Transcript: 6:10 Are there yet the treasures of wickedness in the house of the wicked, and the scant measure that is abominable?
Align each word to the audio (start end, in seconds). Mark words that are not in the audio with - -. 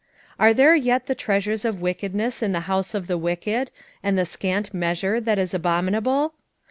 6:10 0.39 0.39
Are 0.39 0.53
there 0.55 0.75
yet 0.75 1.05
the 1.05 1.13
treasures 1.13 1.63
of 1.63 1.79
wickedness 1.79 2.41
in 2.41 2.53
the 2.53 2.61
house 2.61 2.95
of 2.95 3.05
the 3.05 3.19
wicked, 3.19 3.69
and 4.01 4.17
the 4.17 4.25
scant 4.25 4.73
measure 4.73 5.21
that 5.21 5.37
is 5.37 5.53
abominable? 5.53 6.33